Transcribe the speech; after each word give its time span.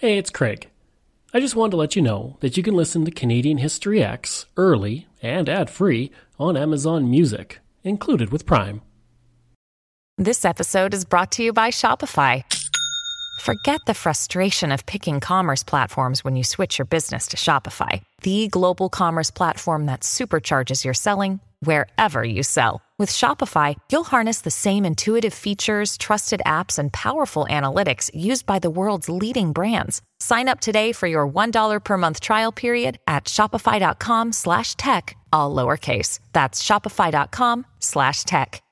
Hey, 0.00 0.16
it's 0.16 0.30
Craig. 0.30 0.70
I 1.34 1.40
just 1.40 1.54
wanted 1.54 1.72
to 1.72 1.76
let 1.76 1.94
you 1.94 2.00
know 2.00 2.38
that 2.40 2.56
you 2.56 2.62
can 2.62 2.72
listen 2.72 3.04
to 3.04 3.10
Canadian 3.10 3.58
History 3.58 3.98
Ehx 3.98 4.46
early 4.56 5.06
and 5.20 5.46
ad 5.46 5.68
free 5.68 6.10
on 6.38 6.56
Amazon 6.56 7.10
Music, 7.10 7.58
included 7.84 8.30
with 8.30 8.46
Prime. 8.46 8.80
This 10.16 10.46
episode 10.46 10.94
is 10.94 11.04
brought 11.04 11.32
to 11.32 11.42
you 11.42 11.52
by 11.52 11.68
Shopify. 11.68 12.44
Forget 13.42 13.82
the 13.86 13.92
frustration 13.92 14.72
of 14.72 14.86
picking 14.86 15.20
commerce 15.20 15.62
platforms 15.62 16.24
when 16.24 16.34
you 16.34 16.44
switch 16.44 16.78
your 16.78 16.86
business 16.86 17.26
to 17.26 17.36
Shopify, 17.36 18.00
the 18.22 18.48
global 18.48 18.88
commerce 18.88 19.30
platform 19.30 19.84
that 19.84 20.00
supercharges 20.00 20.82
your 20.82 20.94
selling 20.94 21.40
wherever 21.60 22.22
you 22.22 22.42
sell. 22.42 22.82
With 22.98 23.08
Shopify, 23.08 23.76
you'll 23.90 24.04
harness 24.04 24.42
the 24.42 24.50
same 24.50 24.84
intuitive 24.84 25.32
features, 25.32 25.96
trusted 25.96 26.42
apps, 26.44 26.78
and 26.78 26.92
powerful 26.92 27.46
analytics 27.48 28.10
used 28.14 28.44
by 28.44 28.58
the 28.58 28.68
world's 28.70 29.08
leading 29.08 29.52
brands. 29.52 30.02
Sign 30.18 30.48
up 30.48 30.60
today 30.60 30.92
for 30.92 31.06
your 31.06 31.26
$1 31.26 31.80
per 31.82 31.96
month 31.96 32.20
trial 32.20 32.52
period 32.52 32.98
at 33.06 33.24
shopify.com 33.24 34.32
slash 34.32 34.76
tech, 34.76 35.16
all 35.32 35.54
lowercase. 35.54 36.18
That's 36.34 36.62
shopify.com 36.62 37.64
slash 37.78 38.24
tech. 38.24 38.62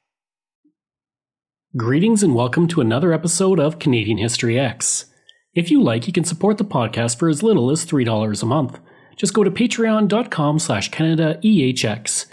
Greetings 1.77 2.23
and 2.23 2.35
welcome 2.35 2.67
to 2.69 2.81
another 2.81 3.13
episode 3.13 3.61
of 3.61 3.79
Canadian 3.79 4.19
History 4.19 4.55
Ehx. 4.55 5.05
If 5.55 5.71
you 5.71 5.83
like, 5.83 6.07
you 6.07 6.13
can 6.13 6.25
support 6.25 6.59
the 6.59 6.65
podcast 6.65 7.19
for 7.19 7.29
as 7.29 7.43
little 7.43 7.71
as 7.71 7.85
$3 7.85 8.43
a 8.43 8.47
month. 8.47 8.79
Just 9.17 9.35
go 9.35 9.45
to 9.45 9.51
patreon.com 9.51 10.59
slash 10.59 10.91
CanadaEHX. 10.91 12.27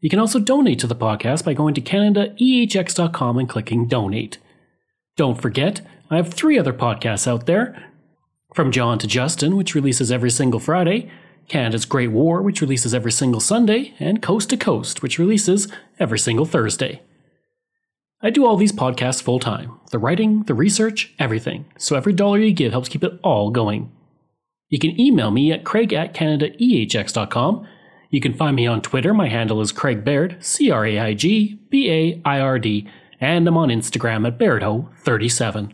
You 0.00 0.08
can 0.08 0.18
also 0.18 0.38
donate 0.38 0.78
to 0.80 0.86
the 0.86 0.96
podcast 0.96 1.44
by 1.44 1.52
going 1.52 1.74
to 1.74 1.80
CanadaEHX.com 1.80 3.38
and 3.38 3.48
clicking 3.48 3.86
donate. 3.86 4.38
Don't 5.16 5.40
forget, 5.40 5.82
I 6.10 6.16
have 6.16 6.32
three 6.32 6.58
other 6.58 6.72
podcasts 6.72 7.28
out 7.28 7.46
there. 7.46 7.90
From 8.54 8.72
John 8.72 8.98
to 8.98 9.06
Justin, 9.06 9.56
which 9.56 9.74
releases 9.74 10.10
every 10.10 10.30
single 10.30 10.58
Friday, 10.58 11.10
Canada's 11.48 11.84
Great 11.84 12.10
War, 12.10 12.42
which 12.42 12.60
releases 12.60 12.94
every 12.94 13.12
single 13.12 13.40
Sunday, 13.40 13.94
and 14.00 14.22
Coast 14.22 14.50
to 14.50 14.56
Coast, 14.56 15.02
which 15.02 15.18
releases 15.18 15.68
every 15.98 16.18
single 16.18 16.46
Thursday. 16.46 17.02
I 18.22 18.30
do 18.30 18.44
all 18.44 18.56
these 18.56 18.72
podcasts 18.72 19.22
full 19.22 19.38
time 19.38 19.78
the 19.90 19.98
writing, 19.98 20.44
the 20.44 20.54
research, 20.54 21.14
everything. 21.18 21.66
So 21.78 21.96
every 21.96 22.12
dollar 22.12 22.38
you 22.38 22.52
give 22.52 22.72
helps 22.72 22.88
keep 22.88 23.04
it 23.04 23.18
all 23.22 23.50
going. 23.50 23.92
You 24.68 24.78
can 24.78 24.98
email 25.00 25.30
me 25.30 25.52
at 25.52 25.64
craig 25.64 25.92
at 25.92 26.14
canadaehx.com. 26.14 27.66
You 28.10 28.20
can 28.20 28.34
find 28.34 28.56
me 28.56 28.66
on 28.66 28.82
Twitter. 28.82 29.14
My 29.14 29.28
handle 29.28 29.60
is 29.60 29.70
Craig 29.70 30.04
Baird, 30.04 30.44
C 30.44 30.70
R 30.70 30.84
A 30.84 30.98
I 30.98 31.14
G 31.14 31.60
B 31.70 31.90
A 31.90 32.20
I 32.24 32.40
R 32.40 32.58
D, 32.58 32.88
and 33.20 33.46
I'm 33.46 33.56
on 33.56 33.68
Instagram 33.68 34.26
at 34.26 34.36
Bairdo37. 34.36 35.72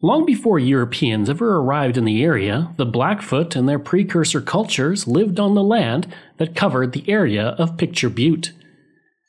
Long 0.00 0.26
before 0.26 0.58
Europeans 0.58 1.30
ever 1.30 1.56
arrived 1.56 1.96
in 1.96 2.04
the 2.04 2.22
area, 2.22 2.72
the 2.76 2.84
Blackfoot 2.84 3.56
and 3.56 3.68
their 3.68 3.78
precursor 3.78 4.42
cultures 4.42 5.08
lived 5.08 5.40
on 5.40 5.54
the 5.54 5.62
land 5.62 6.14
that 6.36 6.54
covered 6.54 6.92
the 6.92 7.08
area 7.08 7.48
of 7.58 7.78
Picture 7.78 8.10
Butte. 8.10 8.52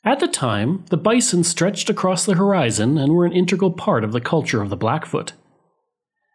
At 0.04 0.20
the 0.20 0.28
time, 0.28 0.84
the 0.90 0.98
bison 0.98 1.42
stretched 1.44 1.88
across 1.90 2.26
the 2.26 2.34
horizon 2.34 2.98
and 2.98 3.14
were 3.14 3.24
an 3.24 3.32
integral 3.32 3.72
part 3.72 4.04
of 4.04 4.12
the 4.12 4.20
culture 4.20 4.60
of 4.60 4.68
the 4.68 4.76
Blackfoot. 4.76 5.32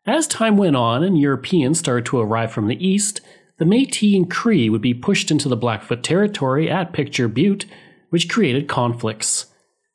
As 0.05 0.25
time 0.25 0.57
went 0.57 0.75
on 0.75 1.03
and 1.03 1.19
Europeans 1.19 1.77
started 1.77 2.07
to 2.07 2.19
arrive 2.19 2.51
from 2.51 2.67
the 2.67 2.85
east, 2.85 3.21
the 3.59 3.65
Metis 3.65 4.15
and 4.15 4.29
Cree 4.29 4.67
would 4.67 4.81
be 4.81 4.95
pushed 4.95 5.29
into 5.29 5.47
the 5.47 5.55
Blackfoot 5.55 6.03
territory 6.03 6.67
at 6.71 6.91
Picture 6.91 7.27
Butte, 7.27 7.67
which 8.09 8.27
created 8.27 8.67
conflicts. 8.67 9.45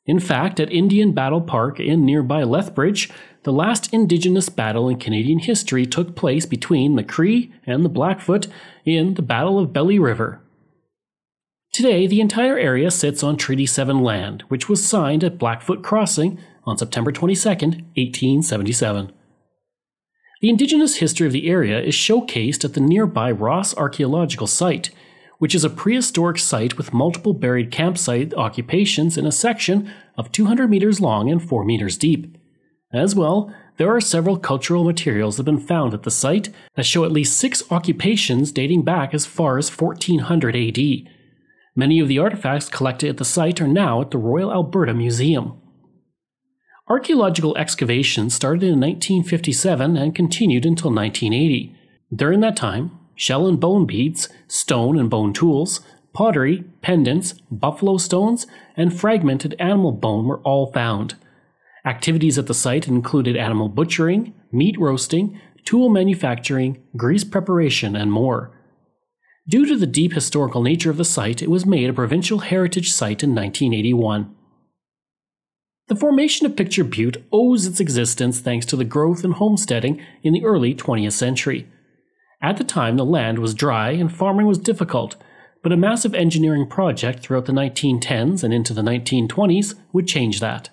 In 0.05 0.21
fact, 0.21 0.61
at 0.61 0.71
Indian 0.71 1.11
Battle 1.11 1.41
Park 1.41 1.81
in 1.81 2.05
nearby 2.05 2.43
Lethbridge, 2.43 3.09
the 3.43 3.51
last 3.51 3.93
Indigenous 3.93 4.47
battle 4.47 4.87
in 4.87 4.97
Canadian 4.97 5.39
history 5.39 5.85
took 5.85 6.15
place 6.15 6.45
between 6.45 6.95
the 6.95 7.03
Cree 7.03 7.53
and 7.65 7.83
the 7.83 7.89
Blackfoot 7.89 8.47
in 8.85 9.15
the 9.15 9.21
Battle 9.21 9.59
of 9.59 9.73
Belly 9.73 9.99
River. 9.99 10.41
Today, 11.73 12.07
the 12.07 12.21
entire 12.21 12.57
area 12.57 12.91
sits 12.91 13.23
on 13.23 13.35
Treaty 13.35 13.65
7 13.65 14.01
land, 14.01 14.45
which 14.47 14.69
was 14.69 14.87
signed 14.87 15.25
at 15.25 15.37
Blackfoot 15.37 15.83
Crossing 15.83 16.39
on 16.63 16.77
September 16.77 17.11
22, 17.11 17.49
1877. 17.49 19.11
The 20.39 20.49
indigenous 20.49 20.97
history 20.97 21.25
of 21.25 21.33
the 21.33 21.49
area 21.49 21.81
is 21.81 21.95
showcased 21.95 22.63
at 22.63 22.73
the 22.75 22.79
nearby 22.79 23.31
Ross 23.31 23.75
Archaeological 23.75 24.45
Site, 24.45 24.91
which 25.39 25.55
is 25.55 25.63
a 25.63 25.69
prehistoric 25.69 26.37
site 26.37 26.77
with 26.77 26.93
multiple 26.93 27.33
buried 27.33 27.71
campsite 27.71 28.35
occupations 28.35 29.17
in 29.17 29.25
a 29.25 29.31
section 29.31 29.91
of 30.15 30.31
200 30.31 30.69
meters 30.69 31.01
long 31.01 31.31
and 31.31 31.41
4 31.41 31.65
meters 31.65 31.97
deep. 31.97 32.37
As 32.93 33.15
well, 33.15 33.51
there 33.77 33.93
are 33.93 33.99
several 33.99 34.37
cultural 34.37 34.83
materials 34.83 35.37
that 35.37 35.47
have 35.47 35.57
been 35.57 35.65
found 35.65 35.95
at 35.95 36.03
the 36.03 36.11
site 36.11 36.49
that 36.75 36.85
show 36.85 37.03
at 37.03 37.11
least 37.11 37.37
six 37.37 37.63
occupations 37.71 38.51
dating 38.51 38.83
back 38.83 39.15
as 39.15 39.25
far 39.25 39.57
as 39.57 39.75
1400 39.75 40.55
AD. 40.55 41.13
Many 41.75 41.99
of 41.99 42.07
the 42.07 42.19
artifacts 42.19 42.69
collected 42.69 43.09
at 43.09 43.17
the 43.17 43.25
site 43.25 43.59
are 43.59 43.67
now 43.67 44.01
at 44.01 44.11
the 44.11 44.17
Royal 44.19 44.51
Alberta 44.51 44.93
Museum. 44.93 45.59
Archaeological 46.89 47.57
excavations 47.57 48.33
started 48.33 48.63
in 48.63 48.79
1957 48.79 49.97
and 49.97 50.15
continued 50.15 50.65
until 50.65 50.89
1980. 50.89 51.75
During 52.15 52.39
that 52.39 52.55
time, 52.55 52.91
shell 53.13 53.45
and 53.45 53.59
bone 53.59 53.85
beads, 53.85 54.29
stone 54.47 54.97
and 54.97 55.09
bone 55.09 55.33
tools, 55.33 55.81
pottery, 56.13 56.63
pendants, 56.81 57.33
buffalo 57.51 57.97
stones, 57.97 58.47
and 58.77 58.97
fragmented 58.97 59.53
animal 59.59 59.91
bone 59.91 60.27
were 60.27 60.39
all 60.43 60.71
found. 60.71 61.15
Activities 61.85 62.37
at 62.37 62.47
the 62.47 62.53
site 62.53 62.87
included 62.87 63.35
animal 63.35 63.67
butchering, 63.67 64.33
meat 64.53 64.79
roasting, 64.79 65.37
tool 65.65 65.89
manufacturing, 65.89 66.81
grease 66.95 67.25
preparation, 67.25 67.97
and 67.97 68.13
more. 68.13 68.57
Due 69.49 69.65
to 69.65 69.75
the 69.75 69.87
deep 69.87 70.13
historical 70.13 70.63
nature 70.63 70.89
of 70.89 70.97
the 70.97 71.03
site, 71.03 71.41
it 71.41 71.49
was 71.49 71.65
made 71.65 71.89
a 71.89 71.93
provincial 71.93 72.39
heritage 72.39 72.93
site 72.93 73.23
in 73.23 73.35
1981. 73.35 74.33
The 75.87 75.95
formation 75.95 76.45
of 76.45 76.57
Picture 76.57 76.83
Butte 76.83 77.23
owes 77.31 77.65
its 77.65 77.79
existence 77.79 78.41
thanks 78.41 78.65
to 78.67 78.75
the 78.75 78.83
growth 78.83 79.23
in 79.23 79.31
homesteading 79.31 80.01
in 80.21 80.33
the 80.33 80.43
early 80.43 80.75
20th 80.75 81.13
century. 81.13 81.67
At 82.41 82.57
the 82.57 82.65
time, 82.65 82.97
the 82.97 83.05
land 83.05 83.39
was 83.39 83.53
dry 83.53 83.91
and 83.91 84.13
farming 84.13 84.47
was 84.47 84.57
difficult, 84.57 85.15
but 85.63 85.71
a 85.71 85.77
massive 85.77 86.13
engineering 86.13 86.67
project 86.67 87.21
throughout 87.21 87.45
the 87.45 87.53
1910s 87.53 88.43
and 88.43 88.53
into 88.53 88.73
the 88.73 88.81
1920s 88.81 89.75
would 89.93 90.07
change 90.07 90.41
that. 90.41 90.69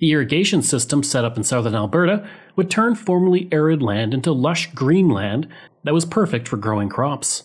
The 0.00 0.10
irrigation 0.10 0.62
system 0.62 1.04
set 1.04 1.24
up 1.24 1.36
in 1.36 1.44
southern 1.44 1.76
Alberta 1.76 2.28
would 2.56 2.68
turn 2.68 2.96
formerly 2.96 3.48
arid 3.52 3.80
land 3.80 4.12
into 4.12 4.32
lush 4.32 4.72
green 4.72 5.08
land 5.08 5.46
that 5.84 5.94
was 5.94 6.04
perfect 6.04 6.48
for 6.48 6.56
growing 6.56 6.88
crops. 6.88 7.44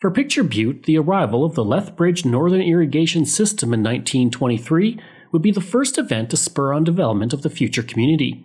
For 0.00 0.10
Picture 0.10 0.42
Butte, 0.42 0.84
the 0.84 0.98
arrival 0.98 1.44
of 1.44 1.54
the 1.54 1.64
Lethbridge 1.64 2.24
Northern 2.24 2.62
Irrigation 2.62 3.26
System 3.26 3.74
in 3.74 3.82
1923 3.82 4.98
would 5.32 5.42
be 5.42 5.50
the 5.50 5.60
first 5.60 5.98
event 5.98 6.30
to 6.30 6.36
spur 6.36 6.72
on 6.72 6.84
development 6.84 7.32
of 7.32 7.42
the 7.42 7.50
future 7.50 7.82
community. 7.82 8.44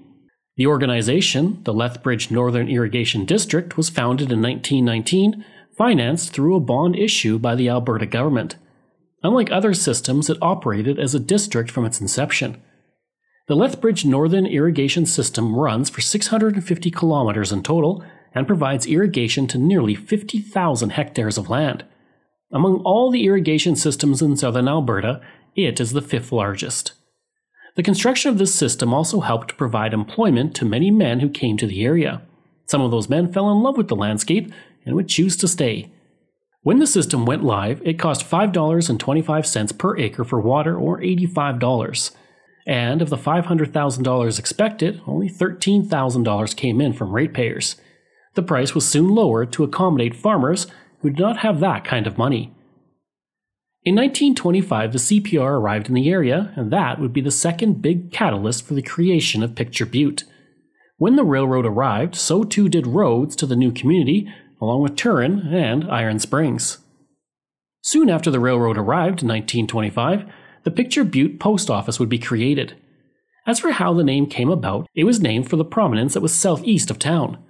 The 0.58 0.68
organization, 0.68 1.62
the 1.64 1.74
Lethbridge 1.74 2.30
Northern 2.30 2.68
Irrigation 2.70 3.26
District, 3.26 3.78
was 3.78 3.90
founded 3.90 4.32
in 4.32 4.42
1919, 4.42 5.46
financed 5.78 6.34
through 6.34 6.56
a 6.56 6.60
bond 6.60 6.96
issue 6.96 7.40
by 7.40 7.56
the 7.56 7.70
Alberta 7.70 8.06
government. 8.06 8.58
Unlike 9.24 9.52
other 9.52 9.74
systems, 9.74 10.30
it 10.30 10.38
operated 10.42 11.00
as 11.00 11.16
a 11.16 11.20
district 11.20 11.72
from 11.72 11.86
its 11.86 12.02
inception. 12.02 12.62
The 13.48 13.56
Lethbridge 13.56 14.06
Northern 14.06 14.46
Irrigation 14.46 15.06
System 15.06 15.56
runs 15.56 15.90
for 15.90 16.02
650 16.02 16.92
kilometers 16.92 17.52
in 17.52 17.64
total 17.64 18.04
and 18.34 18.48
provides 18.48 18.86
irrigation 18.86 19.48
to 19.48 19.58
nearly 19.58 19.96
50,000 19.96 20.92
hectares 20.92 21.38
of 21.38 21.50
land. 21.50 21.84
Among 22.54 22.82
all 22.82 23.12
the 23.12 23.26
irrigation 23.26 23.76
systems 23.76 24.22
in 24.22 24.36
southern 24.38 24.68
Alberta, 24.68 25.22
it 25.56 25.80
is 25.80 25.94
the 25.94 26.02
fifth 26.02 26.32
largest. 26.32 26.94
The 27.76 27.84
construction 27.84 28.30
of 28.30 28.38
this 28.38 28.54
system 28.54 28.94
also 28.94 29.22
helped 29.22 29.58
provide 29.58 29.94
employment 29.94 30.56
to 30.56 30.66
many 30.66 30.92
men 30.92 31.20
who 31.20 31.30
came 31.30 31.58
to 31.58 31.68
the 31.68 31.86
area. 31.86 32.22
Some 32.66 32.82
of 32.82 32.92
those 32.92 33.10
men 33.10 33.32
fell 33.32 33.52
in 33.52 33.62
love 33.62 33.78
with 33.78 33.88
the 33.88 33.96
landscape 33.96 34.52
and 34.86 34.96
would 34.96 35.08
choose 35.08 35.38
to 35.38 35.48
stay. 35.48 35.92
When 36.64 36.80
the 36.80 36.88
system 36.88 37.26
went 37.26 37.44
live, 37.44 37.82
it 37.86 37.98
cost 37.98 38.30
$5.25 38.30 39.78
per 39.78 39.98
acre 39.98 40.24
for 40.24 40.40
water 40.40 40.78
or 40.78 41.00
$85. 41.00 42.12
And 42.68 43.02
of 43.02 43.10
the 43.10 43.18
$500,000 43.18 44.40
expected, 44.40 45.02
only 45.08 45.30
$13,000 45.30 46.56
came 46.56 46.82
in 46.82 46.94
from 46.94 47.14
ratepayers 47.14 47.78
the 48.34 48.44
price 48.44 48.74
was 48.74 48.88
soon 48.88 49.10
lowered 49.10 49.52
to 49.54 49.64
accommodate 49.64 50.16
farmers 50.16 50.68
who 51.02 51.10
did 51.10 51.20
not 51.20 51.38
have 51.38 51.60
that 51.60 51.84
kind 51.84 52.08
of 52.08 52.18
money. 52.18 52.54
In 53.84 53.96
1925, 53.96 54.92
the 54.92 55.00
CPR 55.00 55.60
arrived 55.60 55.90
in 55.90 55.96
the 55.96 56.08
area, 56.08 56.54
and 56.56 56.72
that 56.72 57.00
would 57.00 57.12
be 57.12 57.22
the 57.22 57.32
second 57.32 57.82
big 57.82 58.12
catalyst 58.12 58.64
for 58.64 58.76
the 58.76 58.82
creation 58.84 59.42
of 59.42 59.56
Picture 59.56 59.88
Butte. 59.88 60.24
When 60.98 61.16
the 61.16 61.24
railroad 61.24 61.66
arrived, 61.66 62.16
so 62.16 62.44
too 62.44 62.70
did 62.70 62.86
roads 62.86 63.36
to 63.38 63.48
the 63.48 63.56
new 63.56 63.72
community, 63.72 64.32
along 64.62 64.84
with 64.84 64.96
Turin 64.96 65.52
and 65.52 65.90
Iron 65.90 66.20
Springs. 66.20 66.78
Soon 67.82 68.08
after 68.08 68.30
the 68.30 68.40
railroad 68.40 68.78
arrived 68.78 69.24
in 69.24 69.30
1925, 69.30 70.32
the 70.64 70.70
Picture 70.70 71.04
Butte 71.04 71.40
post 71.40 71.72
office 71.72 72.00
would 72.00 72.10
be 72.10 72.20
created. 72.20 72.76
As 73.48 73.60
for 73.60 73.72
how 73.72 73.96
the 73.96 74.04
name 74.04 74.28
came 74.28 74.52
about, 74.52 74.86
it 74.94 75.06
was 75.06 75.20
named 75.20 75.50
for 75.50 75.56
the 75.56 75.66
prominence 75.66 76.14
that 76.14 76.22
was 76.22 76.36
southeast 76.36 76.92
of 76.92 77.00
town. 77.00 77.44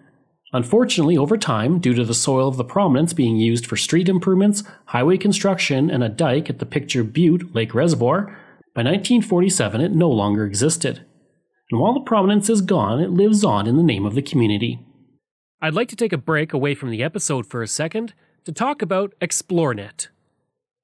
Unfortunately, 0.53 1.18
over 1.18 1.38
time, 1.38 1.80
due 1.80 1.94
to 1.94 2.03
the 2.03 2.13
soil 2.13 2.48
of 2.50 2.57
the 2.57 2.65
prominence 2.65 3.13
being 3.13 3.38
used 3.38 3.65
for 3.65 3.77
street 3.77 4.09
improvements, 4.09 4.63
highway 4.88 5.18
construction, 5.18 5.89
and 5.89 6.03
a 6.03 6.09
dike 6.09 6.50
at 6.50 6.59
the 6.59 6.65
Picture 6.65 7.03
Butte 7.03 7.56
Lake 7.56 7.74
Reservoir, 7.74 8.38
by 8.74 8.83
1947 8.83 9.81
it 9.81 9.92
no 9.94 10.09
longer 10.09 10.45
existed. 10.45 11.06
And 11.71 11.80
while 11.80 11.94
the 11.94 12.01
prominence 12.01 12.50
is 12.50 12.62
gone, 12.62 13.01
it 13.01 13.12
lives 13.12 13.45
on 13.45 13.65
in 13.65 13.77
the 13.77 13.83
name 13.83 14.06
of 14.06 14.13
the 14.13 14.21
community. 14.21 14.80
I'd 15.62 15.74
like 15.74 15.88
to 15.89 15.95
take 15.95 16.12
a 16.12 16.18
break 16.18 16.51
away 16.51 16.75
from 16.75 16.89
the 16.89 17.03
episode 17.03 17.45
for 17.45 17.62
a 17.62 17.68
second 17.68 18.13
to 18.44 18.51
talk 18.51 18.81
about 18.81 19.13
Xplornet. 19.21 20.07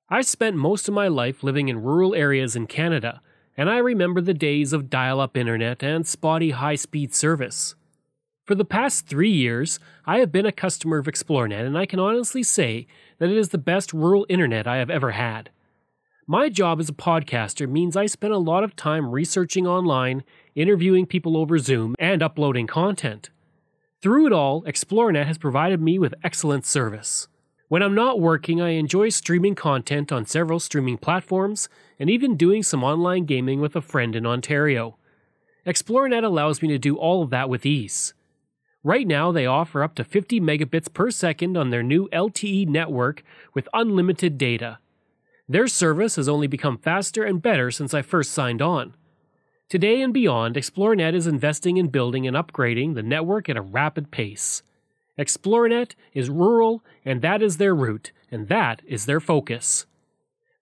I 0.10 0.22
spent 0.22 0.56
most 0.56 0.88
of 0.88 0.94
my 0.94 1.10
life 1.10 1.44
living 1.44 1.68
in 1.68 1.84
rural 1.84 2.16
areas 2.16 2.56
in 2.56 2.68
Canada, 2.68 3.22
and 3.58 3.70
I 3.70 3.80
remember 3.80 4.22
the 4.22 4.34
days 4.34 4.72
of 4.72 4.90
dial 4.90 5.20
up 5.20 5.36
internet 5.36 5.84
and 5.84 6.08
spotty 6.08 6.52
high 6.52 6.76
speed 6.76 7.14
service. 7.14 7.76
For 8.48 8.56
the 8.56 8.64
past 8.64 9.08
three 9.08 9.30
years, 9.30 9.78
I 10.06 10.20
have 10.20 10.32
been 10.32 10.46
a 10.46 10.54
customer 10.54 11.00
of 11.00 11.06
Xplornet, 11.06 11.66
and 11.66 11.78
I 11.78 11.86
can 11.86 12.00
honestly 12.00 12.44
say 12.44 12.88
that 13.20 13.30
it 13.30 13.36
is 13.36 13.50
the 13.50 13.58
best 13.58 13.92
rural 13.92 14.26
internet 14.30 14.66
I 14.66 14.78
have 14.78 14.90
ever 14.90 15.12
had. 15.12 15.50
My 16.26 16.48
job 16.48 16.80
as 16.80 16.88
a 16.88 16.94
podcaster 16.94 17.70
means 17.70 17.98
I 17.98 18.06
spend 18.06 18.32
a 18.32 18.38
lot 18.38 18.64
of 18.64 18.74
time 18.78 19.12
researching 19.12 19.68
online, 19.68 20.24
interviewing 20.56 21.06
people 21.06 21.36
over 21.36 21.58
Zoom, 21.58 21.94
and 22.00 22.24
uploading 22.24 22.68
content. 22.68 23.32
Through 24.02 24.28
it 24.28 24.34
all, 24.34 24.64
Xplornet 24.64 25.26
has 25.26 25.38
provided 25.38 25.82
me 25.82 26.00
with 26.00 26.16
excellent 26.24 26.66
service. 26.66 27.28
When 27.68 27.84
I'm 27.84 27.96
not 27.96 28.22
working, 28.22 28.62
I 28.62 28.70
enjoy 28.70 29.10
streaming 29.10 29.56
content 29.56 30.14
on 30.14 30.26
several 30.26 30.62
streaming 30.62 31.00
platforms 31.00 31.68
and 32.00 32.10
even 32.10 32.38
doing 32.38 32.64
some 32.64 32.82
online 32.82 33.26
gaming 33.26 33.60
with 33.60 33.76
a 33.76 33.82
friend 33.82 34.16
in 34.16 34.26
Ontario. 34.26 34.96
Xplornet 35.66 36.24
allows 36.24 36.62
me 36.62 36.70
to 36.70 36.78
do 36.78 36.96
all 36.96 37.22
of 37.24 37.30
that 37.32 37.50
with 37.50 37.66
ease. 37.66 38.14
Right 38.88 39.06
now, 39.06 39.34
they 39.34 39.46
offer 39.46 39.84
up 39.84 39.96
to 39.96 40.06
50 40.06 40.40
megabits 40.40 40.94
per 40.94 41.12
second 41.12 41.58
on 41.58 41.72
their 41.72 41.84
new 41.84 42.08
LTE 42.14 42.70
network 42.70 43.22
with 43.54 43.68
unlimited 43.74 44.38
data. 44.38 44.80
Their 45.50 45.68
service 45.68 46.16
has 46.16 46.30
only 46.30 46.48
become 46.48 46.78
faster 46.78 47.26
and 47.26 47.42
better 47.42 47.70
since 47.70 47.94
I 47.94 48.02
first 48.02 48.32
signed 48.32 48.62
on. 48.62 48.96
Today 49.68 50.02
and 50.02 50.14
beyond, 50.14 50.56
Xplornet 50.56 51.14
is 51.14 51.28
investing 51.28 51.76
in 51.76 51.90
building 51.90 52.26
and 52.26 52.38
upgrading 52.38 52.96
the 52.96 53.04
network 53.04 53.50
at 53.50 53.58
a 53.58 53.62
rapid 53.62 54.10
pace. 54.10 54.64
Xplornet 55.20 55.96
is 56.14 56.30
rural, 56.30 56.82
and 57.04 57.22
that 57.22 57.42
is 57.42 57.58
their 57.58 57.76
route, 57.76 58.14
and 58.32 58.48
that 58.48 58.82
is 58.88 59.06
their 59.06 59.20
focus. 59.20 59.86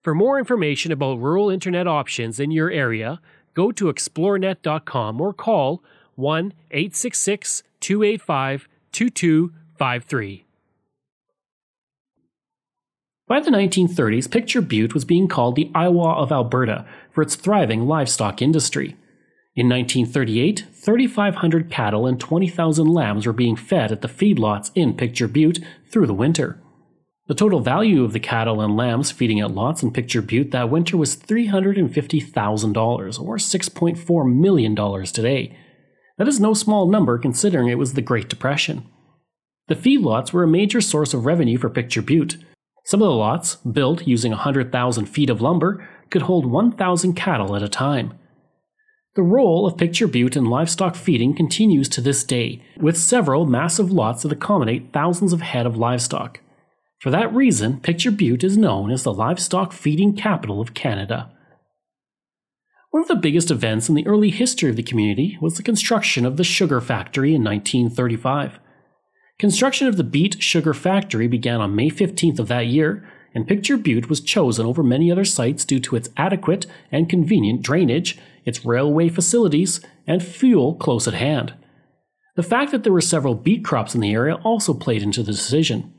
For 0.02 0.16
more 0.16 0.36
information 0.40 0.90
about 0.90 1.20
rural 1.20 1.48
internet 1.48 1.86
options 1.86 2.40
in 2.40 2.50
your 2.50 2.72
area, 2.72 3.20
go 3.54 3.70
to 3.70 3.84
xplornet.com 3.84 5.20
or 5.20 5.32
call 5.32 5.84
1 6.16 6.54
866 6.72 7.62
285 7.86 8.68
2253. 8.90 10.44
By 13.28 13.38
the 13.38 13.50
1930s, 13.50 14.28
Picture 14.28 14.60
Butte 14.60 14.92
was 14.92 15.04
being 15.04 15.28
called 15.28 15.54
the 15.54 15.70
Iowa 15.72 16.14
of 16.14 16.32
Alberta 16.32 16.84
for 17.12 17.22
its 17.22 17.36
thriving 17.36 17.86
livestock 17.86 18.42
industry. 18.42 18.96
In 19.54 19.68
1938, 19.68 20.64
3,500 20.72 21.70
cattle 21.70 22.08
and 22.08 22.18
20,000 22.18 22.88
lambs 22.88 23.24
were 23.24 23.32
being 23.32 23.54
fed 23.54 23.92
at 23.92 24.02
the 24.02 24.08
feedlots 24.08 24.72
in 24.74 24.96
Picture 24.96 25.28
Butte 25.28 25.60
through 25.88 26.08
the 26.08 26.12
winter. 26.12 26.60
The 27.28 27.36
total 27.36 27.60
value 27.60 28.02
of 28.02 28.12
the 28.12 28.18
cattle 28.18 28.60
and 28.60 28.76
lambs 28.76 29.12
feeding 29.12 29.38
at 29.38 29.52
lots 29.52 29.84
in 29.84 29.92
Picture 29.92 30.22
Butte 30.22 30.50
that 30.50 30.70
winter 30.70 30.96
was 30.96 31.16
$350,000, 31.16 33.20
or 33.20 33.36
$6.4 33.36 34.34
million 34.34 34.74
today. 35.04 35.56
That 36.18 36.28
is 36.28 36.40
no 36.40 36.54
small 36.54 36.88
number 36.88 37.18
considering 37.18 37.68
it 37.68 37.78
was 37.78 37.94
the 37.94 38.02
Great 38.02 38.28
Depression. 38.28 38.86
The 39.68 39.74
feedlots 39.74 40.32
were 40.32 40.44
a 40.44 40.48
major 40.48 40.80
source 40.80 41.12
of 41.12 41.26
revenue 41.26 41.58
for 41.58 41.68
Picture 41.68 42.02
Butte. 42.02 42.38
Some 42.84 43.02
of 43.02 43.08
the 43.08 43.14
lots, 43.14 43.56
built 43.56 44.06
using 44.06 44.30
100,000 44.30 45.06
feet 45.06 45.28
of 45.28 45.40
lumber, 45.40 45.86
could 46.10 46.22
hold 46.22 46.46
1,000 46.46 47.14
cattle 47.14 47.56
at 47.56 47.62
a 47.62 47.68
time. 47.68 48.14
The 49.16 49.22
role 49.22 49.66
of 49.66 49.76
Picture 49.76 50.06
Butte 50.06 50.36
in 50.36 50.44
livestock 50.44 50.94
feeding 50.94 51.34
continues 51.34 51.88
to 51.90 52.00
this 52.00 52.22
day, 52.22 52.62
with 52.78 52.96
several 52.96 53.44
massive 53.44 53.90
lots 53.90 54.22
that 54.22 54.32
accommodate 54.32 54.92
thousands 54.92 55.32
of 55.32 55.40
head 55.40 55.66
of 55.66 55.76
livestock. 55.76 56.40
For 57.00 57.10
that 57.10 57.34
reason, 57.34 57.80
Picture 57.80 58.10
Butte 58.10 58.44
is 58.44 58.56
known 58.56 58.90
as 58.90 59.02
the 59.02 59.12
livestock 59.12 59.72
feeding 59.72 60.14
capital 60.14 60.60
of 60.60 60.74
Canada. 60.74 61.30
One 62.96 63.02
of 63.02 63.08
the 63.08 63.16
biggest 63.16 63.50
events 63.50 63.90
in 63.90 63.94
the 63.94 64.06
early 64.06 64.30
history 64.30 64.70
of 64.70 64.76
the 64.76 64.82
community 64.82 65.36
was 65.38 65.58
the 65.58 65.62
construction 65.62 66.24
of 66.24 66.38
the 66.38 66.42
sugar 66.44 66.80
factory 66.80 67.34
in 67.34 67.44
1935. 67.44 68.58
Construction 69.38 69.86
of 69.86 69.98
the 69.98 70.02
beet 70.02 70.42
sugar 70.42 70.72
factory 70.72 71.28
began 71.28 71.60
on 71.60 71.76
May 71.76 71.90
15th 71.90 72.38
of 72.38 72.48
that 72.48 72.68
year, 72.68 73.06
and 73.34 73.46
Picture 73.46 73.76
Butte 73.76 74.08
was 74.08 74.22
chosen 74.22 74.64
over 74.64 74.82
many 74.82 75.12
other 75.12 75.26
sites 75.26 75.66
due 75.66 75.78
to 75.80 75.94
its 75.94 76.08
adequate 76.16 76.64
and 76.90 77.06
convenient 77.06 77.60
drainage, 77.60 78.18
its 78.46 78.64
railway 78.64 79.10
facilities, 79.10 79.82
and 80.06 80.24
fuel 80.24 80.74
close 80.74 81.06
at 81.06 81.12
hand. 81.12 81.52
The 82.34 82.42
fact 82.42 82.72
that 82.72 82.82
there 82.82 82.94
were 82.94 83.02
several 83.02 83.34
beet 83.34 83.62
crops 83.62 83.94
in 83.94 84.00
the 84.00 84.14
area 84.14 84.36
also 84.36 84.72
played 84.72 85.02
into 85.02 85.22
the 85.22 85.32
decision. 85.32 85.92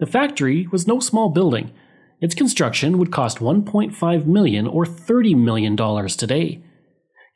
The 0.00 0.06
factory 0.06 0.68
was 0.70 0.86
no 0.86 1.00
small 1.00 1.30
building, 1.30 1.72
its 2.20 2.34
construction 2.34 2.98
would 2.98 3.12
cost 3.12 3.38
1.5 3.38 4.26
million 4.26 4.66
or 4.66 4.86
30 4.86 5.34
million 5.34 5.76
dollars 5.76 6.16
today. 6.16 6.62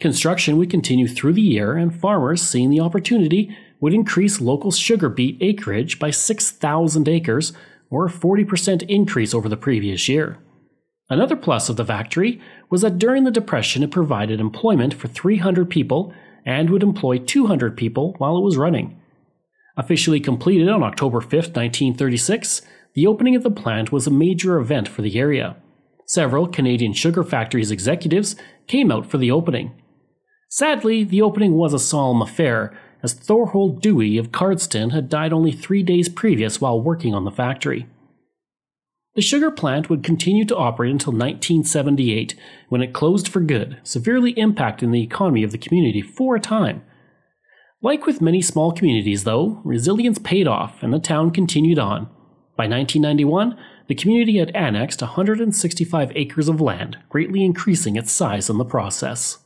Construction 0.00 0.56
would 0.56 0.71
continue 0.71 1.06
through 1.06 1.35
the 1.35 1.43
year 1.43 1.77
and 1.77 1.94
farmers 1.94 2.41
seeing 2.41 2.71
the 2.71 2.81
opportunity 2.81 3.55
would 3.81 3.93
increase 3.93 4.41
local 4.41 4.71
sugar 4.71 5.09
beet 5.09 5.37
acreage 5.41 5.99
by 5.99 6.11
6,000 6.11 7.09
acres 7.09 7.53
or 7.91 8.06
a 8.06 8.11
40% 8.11 8.82
increase 8.88 9.35
over 9.35 9.49
the 9.49 9.56
previous 9.56 10.09
year. 10.09 10.38
Another 11.11 11.37
plus 11.37 11.69
of 11.69 11.76
the 11.76 11.85
factory 11.85 12.41
was 12.71 12.83
that 12.83 12.99
during 12.99 13.25
the 13.25 13.31
Depression 13.31 13.83
it 13.83 13.91
provided 13.91 14.41
employment 14.41 14.94
for 14.94 15.09
300 15.09 15.69
people 15.69 16.15
and 16.47 16.71
would 16.71 16.83
employ 16.83 17.19
200 17.19 17.76
people 17.76 18.15
while 18.19 18.38
it 18.38 18.43
was 18.44 18.56
running. 18.56 18.99
Officially 19.76 20.21
completed 20.21 20.69
on 20.69 20.83
October 20.83 21.21
5, 21.21 21.33
1936, 21.33 22.62
the 22.94 23.06
opening 23.06 23.37
of 23.37 23.42
the 23.42 23.50
plant 23.50 23.92
was 23.92 24.06
a 24.06 24.10
major 24.10 24.58
event 24.58 24.88
for 24.88 25.02
the 25.02 25.19
area. 25.19 25.56
Several 26.06 26.48
Canadian 26.48 26.92
sugar 26.92 27.22
factories 27.22 27.70
executives 27.70 28.34
came 28.66 28.90
out 28.90 29.06
for 29.06 29.19
the 29.19 29.31
opening. 29.31 29.72
Sadly, 30.48 31.04
the 31.04 31.22
opening 31.22 31.54
was 31.54 31.72
a 31.72 31.78
solemn 31.78 32.20
affair, 32.20 32.76
as 33.02 33.14
Thorhold 33.14 33.81
Dewey 33.81 34.19
of 34.19 34.32
Cardston 34.32 34.90
had 34.90 35.09
died 35.09 35.32
only 35.32 35.52
three 35.52 35.82
days 35.82 36.09
previous 36.09 36.61
while 36.61 36.80
working 36.80 37.14
on 37.14 37.25
the 37.25 37.30
factory. 37.30 37.87
The 39.14 39.23
sugar 39.23 39.50
plant 39.50 39.88
would 39.88 40.04
continue 40.04 40.44
to 40.47 40.56
operate 40.56 40.92
until 40.92 41.12
1978, 41.12 42.35
when 42.68 42.82
it 42.82 42.92
closed 42.92 43.28
for 43.28 43.40
good, 43.40 43.78
severely 43.82 44.35
impacting 44.35 44.92
the 44.92 45.02
economy 45.02 45.42
of 45.42 45.52
the 45.52 45.59
community 45.59 46.02
for 46.02 46.37
a 46.37 46.40
time. 46.40 46.82
Like 47.82 48.06
with 48.06 48.20
many 48.20 48.42
small 48.42 48.73
communities, 48.73 49.25
though, 49.25 49.61
resilience 49.64 50.18
paid 50.18 50.47
off 50.47 50.82
and 50.82 50.92
the 50.92 50.99
town 50.99 51.30
continued 51.30 51.78
on, 51.78 52.09
by 52.57 52.66
1991, 52.66 53.57
the 53.88 53.95
community 53.95 54.38
had 54.38 54.54
annexed 54.54 55.00
165 55.00 56.12
acres 56.14 56.49
of 56.49 56.61
land, 56.61 56.99
greatly 57.09 57.45
increasing 57.45 57.97
its 57.97 58.12
size 58.12 58.50
in 58.50 58.59
the 58.59 58.64
process. 58.64 59.38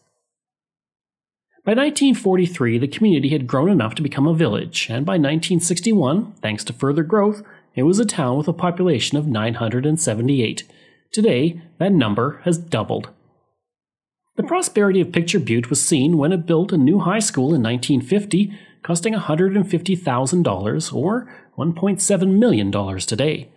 By 1.64 1.72
1943, 1.72 2.76
the 2.76 2.88
community 2.88 3.30
had 3.30 3.46
grown 3.46 3.70
enough 3.70 3.94
to 3.94 4.02
become 4.02 4.26
a 4.26 4.34
village, 4.34 4.88
and 4.90 5.06
by 5.06 5.12
1961, 5.12 6.32
thanks 6.42 6.62
to 6.64 6.74
further 6.74 7.02
growth, 7.02 7.42
it 7.74 7.84
was 7.84 7.98
a 7.98 8.04
town 8.04 8.36
with 8.36 8.48
a 8.48 8.52
population 8.52 9.16
of 9.16 9.26
978. 9.26 10.64
Today, 11.10 11.62
that 11.78 11.92
number 11.92 12.40
has 12.44 12.58
doubled. 12.58 13.08
The 14.36 14.42
prosperity 14.42 15.00
of 15.00 15.12
Picture 15.12 15.38
Butte 15.38 15.70
was 15.70 15.80
seen 15.80 16.18
when 16.18 16.32
it 16.32 16.44
built 16.44 16.72
a 16.72 16.76
new 16.76 16.98
high 16.98 17.20
school 17.20 17.54
in 17.54 17.62
1950, 17.62 18.52
costing 18.84 19.14
$150,000 19.14 20.94
or 20.94 21.34
$1.7 21.58 22.38
million 22.38 22.98
today. 23.00 23.50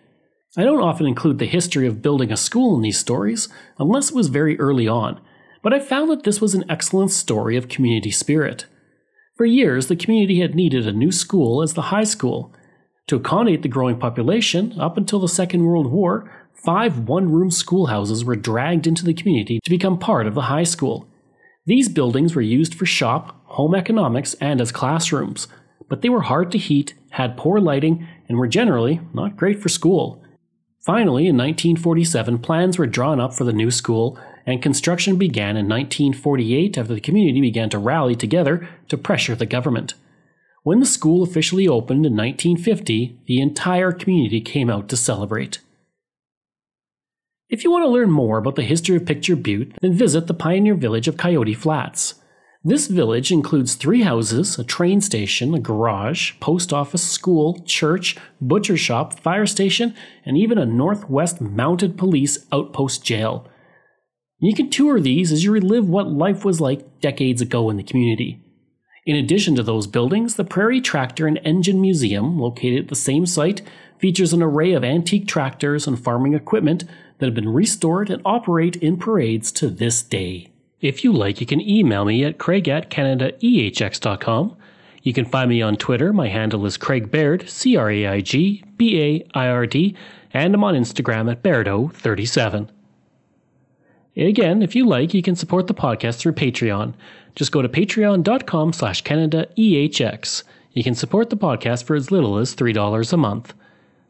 I 0.57 0.63
don't 0.63 0.81
often 0.81 1.05
include 1.05 1.37
the 1.37 1.45
history 1.45 1.85
of 1.85 2.01
building 2.01 2.31
a 2.31 2.37
school 2.37 2.75
in 2.75 2.81
these 2.81 2.97
stories, 2.97 3.49
unless 3.77 4.09
it 4.09 4.15
was 4.15 4.29
very 4.29 4.57
early 4.59 4.87
on, 4.87 5.21
but 5.61 5.73
I 5.73 5.79
found 5.79 6.09
that 6.09 6.23
this 6.23 6.41
was 6.41 6.55
an 6.55 6.65
excellent 6.69 7.11
story 7.11 7.57
of 7.57 7.67
community 7.67 8.09
spirit. 8.09 8.65
For 9.35 9.45
years, 9.45 9.87
the 9.87 9.95
community 9.95 10.39
had 10.39 10.55
needed 10.55 10.87
a 10.87 10.93
new 10.93 11.11
school 11.11 11.61
as 11.61 11.73
the 11.73 11.83
high 11.93 12.05
school. 12.05 12.53
To 13.07 13.17
accommodate 13.17 13.61
the 13.61 13.69
growing 13.69 13.99
population, 13.99 14.79
up 14.79 14.97
until 14.97 15.19
the 15.19 15.27
Second 15.27 15.65
World 15.65 15.91
War, 15.91 16.31
five 16.53 16.99
one 16.99 17.31
room 17.31 17.51
schoolhouses 17.51 18.25
were 18.25 18.35
dragged 18.35 18.87
into 18.87 19.05
the 19.05 19.13
community 19.13 19.59
to 19.63 19.69
become 19.69 19.99
part 19.99 20.25
of 20.25 20.33
the 20.33 20.43
high 20.43 20.63
school. 20.63 21.07
These 21.67 21.89
buildings 21.89 22.33
were 22.33 22.41
used 22.41 22.73
for 22.73 22.85
shop, 22.85 23.41
home 23.43 23.75
economics, 23.75 24.33
and 24.35 24.61
as 24.61 24.71
classrooms, 24.71 25.49
but 25.89 26.01
they 26.01 26.07
were 26.07 26.21
hard 26.21 26.49
to 26.53 26.57
heat, 26.57 26.93
had 27.09 27.35
poor 27.35 27.59
lighting, 27.59 28.07
and 28.29 28.37
were 28.37 28.47
generally 28.47 29.01
not 29.13 29.35
great 29.35 29.61
for 29.61 29.67
school. 29.67 30.23
Finally, 30.85 31.27
in 31.27 31.35
1947, 31.35 32.39
plans 32.39 32.77
were 32.77 32.87
drawn 32.87 33.19
up 33.19 33.33
for 33.33 33.43
the 33.43 33.51
new 33.51 33.69
school, 33.69 34.17
and 34.45 34.61
construction 34.61 35.17
began 35.17 35.57
in 35.57 35.67
1948 35.67 36.77
after 36.77 36.93
the 36.93 37.01
community 37.01 37.41
began 37.41 37.69
to 37.69 37.77
rally 37.77 38.15
together 38.15 38.69
to 38.87 38.97
pressure 38.97 39.35
the 39.35 39.45
government. 39.45 39.93
When 40.63 40.79
the 40.79 40.85
school 40.85 41.21
officially 41.21 41.67
opened 41.67 42.05
in 42.05 42.15
1950, 42.15 43.19
the 43.27 43.41
entire 43.41 43.91
community 43.91 44.39
came 44.39 44.69
out 44.69 44.87
to 44.87 44.95
celebrate. 44.95 45.59
If 47.49 47.63
you 47.63 47.71
want 47.71 47.85
to 47.85 47.89
learn 47.89 48.11
more 48.11 48.37
about 48.37 48.55
the 48.55 48.61
history 48.61 48.97
of 48.97 49.05
Picture 49.05 49.37
Butte, 49.37 49.73
then 49.81 49.93
visit 49.93 50.27
the 50.27 50.33
pioneer 50.33 50.75
village 50.75 51.07
of 51.07 51.15
Coyote 51.15 51.53
Flats. 51.53 52.15
This 52.61 52.87
village 52.87 53.31
includes 53.31 53.75
three 53.75 54.01
houses, 54.01 54.59
a 54.59 54.65
train 54.65 54.99
station, 54.99 55.53
a 55.53 55.59
garage, 55.59 56.33
post 56.41 56.73
office, 56.73 57.09
school, 57.09 57.63
church, 57.65 58.17
butcher 58.41 58.75
shop, 58.75 59.17
fire 59.17 59.45
station, 59.45 59.95
and 60.25 60.37
even 60.37 60.57
a 60.57 60.65
Northwest 60.65 61.39
Mounted 61.39 61.97
Police 61.97 62.45
outpost 62.51 63.05
jail. 63.05 63.49
You 64.39 64.53
can 64.53 64.69
tour 64.69 64.99
these 64.99 65.31
as 65.31 65.45
you 65.45 65.51
relive 65.53 65.87
what 65.87 66.11
life 66.11 66.43
was 66.43 66.59
like 66.59 66.99
decades 66.99 67.41
ago 67.41 67.69
in 67.69 67.77
the 67.77 67.83
community. 67.83 68.43
In 69.07 69.15
addition 69.15 69.55
to 69.55 69.63
those 69.63 69.87
buildings, 69.87 70.35
the 70.35 70.43
Prairie 70.43 70.81
Tractor 70.81 71.27
and 71.27 71.39
Engine 71.45 71.79
Museum, 71.79 72.37
located 72.37 72.79
at 72.79 72.87
the 72.89 72.95
same 72.95 73.25
site, 73.25 73.61
features 73.99 74.33
an 74.33 74.43
array 74.43 74.73
of 74.73 74.83
antique 74.83 75.29
tractors 75.29 75.87
and 75.87 75.97
farming 75.97 76.33
equipment 76.33 76.83
that 77.17 77.27
have 77.27 77.33
been 77.33 77.47
restored 77.47 78.09
and 78.09 78.21
operate 78.25 78.75
in 78.75 78.97
parades 78.97 79.49
to 79.53 79.69
this 79.69 80.03
day. 80.03 80.49
If 80.81 81.05
you 81.05 81.13
like, 81.13 81.39
you 81.39 81.47
can 81.47 81.61
email 81.61 82.03
me 82.03 82.25
at 82.25 82.37
craig 82.37 82.67
at 82.67 82.89
canadaehx.com. 82.89 84.57
You 85.03 85.13
can 85.13 85.25
find 85.25 85.49
me 85.49 85.61
on 85.61 85.77
Twitter. 85.77 86.11
My 86.11 86.27
handle 86.27 86.65
is 86.65 86.75
Craig 86.75 87.09
Baird, 87.09 87.49
C 87.49 87.77
R 87.77 87.89
A 87.89 88.07
I 88.07 88.19
G 88.19 88.61
B 88.75 89.01
A 89.01 89.25
I 89.33 89.47
R 89.47 89.65
D, 89.65 89.95
and 90.33 90.53
I'm 90.53 90.65
on 90.65 90.75
Instagram 90.75 91.31
at 91.31 91.41
Bairdo37. 91.43 92.67
Again, 94.17 94.63
if 94.63 94.75
you 94.75 94.85
like, 94.87 95.13
you 95.13 95.21
can 95.21 95.35
support 95.35 95.67
the 95.67 95.73
podcast 95.75 96.17
through 96.17 96.33
Patreon. 96.33 96.93
Just 97.35 97.51
go 97.51 97.61
to 97.61 97.69
patreon.com 97.69 98.73
slash 98.73 99.03
CanadaEHX. 99.03 100.43
You 100.73 100.83
can 100.83 100.95
support 100.95 101.29
the 101.29 101.37
podcast 101.37 101.83
for 101.83 101.95
as 101.95 102.09
little 102.09 102.37
as 102.37 102.55
$3 102.55 103.13
a 103.13 103.17
month. 103.17 103.53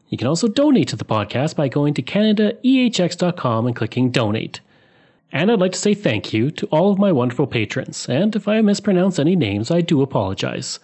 You 0.08 0.16
can 0.16 0.26
also 0.26 0.48
donate 0.48 0.88
to 0.88 0.96
the 0.96 1.04
podcast 1.04 1.56
by 1.56 1.68
going 1.68 1.92
to 1.94 2.02
CanadaEHX.com 2.02 3.66
and 3.66 3.76
clicking 3.76 4.10
Donate. 4.10 4.60
And 5.30 5.52
I'd 5.52 5.60
like 5.60 5.72
to 5.72 5.78
say 5.78 5.92
thank 5.92 6.32
you 6.32 6.50
to 6.52 6.66
all 6.68 6.90
of 6.90 6.98
my 6.98 7.12
wonderful 7.12 7.46
patrons, 7.46 8.08
and 8.08 8.34
if 8.34 8.48
I 8.48 8.62
mispronounce 8.62 9.18
any 9.18 9.36
names, 9.36 9.70
I 9.70 9.82
do 9.82 10.00
apologize. 10.00 10.80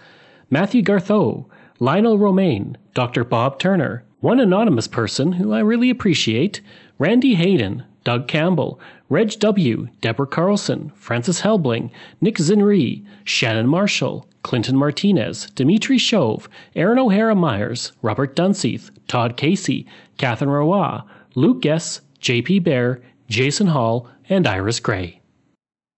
Matthew 0.51 0.83
Gartho, 0.83 1.47
Lionel 1.81 2.19
Romaine, 2.19 2.77
Dr. 2.93 3.25
Bob 3.25 3.59
Turner, 3.59 4.05
one 4.21 4.41
anonymous 4.41 4.87
person 4.87 5.33
who 5.33 5.55
I 5.55 5.61
really 5.61 5.89
appreciate, 5.89 6.61
Randy 6.99 7.35
Hayden, 7.37 7.85
Doug 8.05 8.29
Campbell, 8.29 8.79
Reg 9.09 9.39
W., 9.39 9.89
Deborah 10.01 10.27
Carlson, 10.27 10.91
Francis 10.95 11.43
Helbling, 11.43 11.91
Nick 12.21 12.37
Zinri, 12.37 13.05
Shannon 13.25 13.67
Marshall, 13.67 14.27
Clinton 14.43 14.77
Martinez, 14.77 15.51
Dimitri 15.55 15.99
Shove, 15.99 16.49
Aaron 16.75 16.99
O'Hara 16.99 17.35
Myers, 17.35 17.93
Robert 18.03 18.35
Dunseith, 18.35 18.91
Todd 19.09 19.37
Casey, 19.37 19.87
Catherine 20.17 20.51
Roy, 20.51 21.01
Luke 21.35 21.63
Guess, 21.63 22.01
JP 22.21 22.65
Bear, 22.65 23.03
Jason 23.29 23.69
Hall, 23.69 24.09
and 24.29 24.47
Iris 24.47 24.81
Gray. 24.81 25.21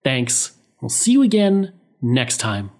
Thanks. 0.05 0.53
We'll 0.81 0.89
see 0.89 1.13
you 1.13 1.23
again 1.23 1.73
next 2.03 2.39
time. 2.39 2.71